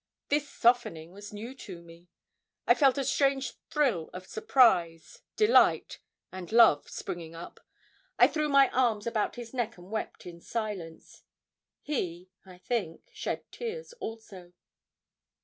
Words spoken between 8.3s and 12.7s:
my arms about his neck and wept in silence. He, I